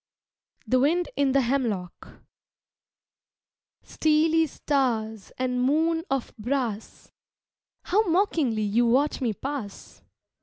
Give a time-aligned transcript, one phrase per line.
[0.65, 2.23] The Wind in the Hemlock
[3.83, 7.11] Steely stars and moon of brass,
[7.83, 10.01] How mockingly you watch me pass!